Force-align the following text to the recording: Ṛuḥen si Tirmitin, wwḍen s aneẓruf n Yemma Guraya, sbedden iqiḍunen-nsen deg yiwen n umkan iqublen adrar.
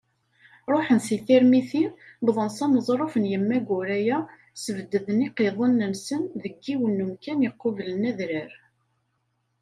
Ṛuḥen 0.73 0.99
si 1.05 1.17
Tirmitin, 1.25 1.91
wwḍen 2.23 2.49
s 2.57 2.59
aneẓruf 2.65 3.13
n 3.17 3.29
Yemma 3.31 3.57
Guraya, 3.67 4.17
sbedden 4.63 5.25
iqiḍunen-nsen 5.27 6.21
deg 6.41 6.55
yiwen 6.65 6.93
n 6.99 7.03
umkan 7.05 7.45
iqublen 7.49 8.01
adrar. 8.09 8.51